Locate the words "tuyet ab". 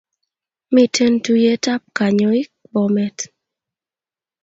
1.23-1.83